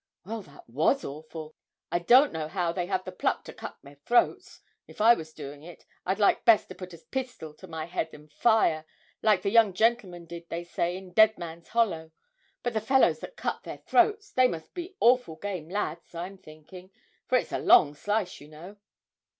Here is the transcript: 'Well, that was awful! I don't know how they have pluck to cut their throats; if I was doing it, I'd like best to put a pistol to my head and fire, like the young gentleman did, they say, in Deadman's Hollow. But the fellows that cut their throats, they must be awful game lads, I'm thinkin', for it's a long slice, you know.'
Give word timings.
'Well, 0.25 0.41
that 0.41 0.67
was 0.67 1.05
awful! 1.05 1.55
I 1.91 1.99
don't 1.99 2.33
know 2.33 2.47
how 2.47 2.71
they 2.71 2.87
have 2.87 3.05
pluck 3.19 3.43
to 3.45 3.53
cut 3.53 3.77
their 3.83 3.99
throats; 4.03 4.59
if 4.87 4.99
I 4.99 5.13
was 5.13 5.31
doing 5.31 5.61
it, 5.61 5.85
I'd 6.07 6.17
like 6.17 6.43
best 6.43 6.69
to 6.69 6.73
put 6.73 6.95
a 6.95 6.97
pistol 6.97 7.53
to 7.53 7.67
my 7.67 7.85
head 7.85 8.09
and 8.11 8.31
fire, 8.33 8.85
like 9.21 9.43
the 9.43 9.51
young 9.51 9.73
gentleman 9.75 10.25
did, 10.25 10.49
they 10.49 10.63
say, 10.63 10.97
in 10.97 11.13
Deadman's 11.13 11.67
Hollow. 11.67 12.13
But 12.63 12.73
the 12.73 12.81
fellows 12.81 13.19
that 13.19 13.37
cut 13.37 13.61
their 13.61 13.77
throats, 13.77 14.31
they 14.31 14.47
must 14.47 14.73
be 14.73 14.95
awful 14.99 15.35
game 15.35 15.69
lads, 15.69 16.15
I'm 16.15 16.39
thinkin', 16.39 16.89
for 17.27 17.37
it's 17.37 17.51
a 17.51 17.59
long 17.59 17.93
slice, 17.93 18.41
you 18.41 18.47
know.' 18.47 18.77